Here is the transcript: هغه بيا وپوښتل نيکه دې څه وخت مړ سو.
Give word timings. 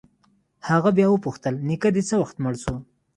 هغه 0.69 0.89
بيا 0.97 1.07
وپوښتل 1.09 1.55
نيکه 1.67 1.89
دې 1.95 2.01
څه 2.09 2.15
وخت 2.21 2.35
مړ 2.43 2.53
سو. 2.63 2.75